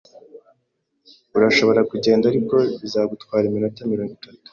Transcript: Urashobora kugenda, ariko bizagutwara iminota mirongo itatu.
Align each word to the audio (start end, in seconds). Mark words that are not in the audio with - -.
Urashobora 1.35 1.81
kugenda, 1.91 2.25
ariko 2.31 2.55
bizagutwara 2.81 3.43
iminota 3.47 3.81
mirongo 3.91 4.11
itatu. 4.17 4.47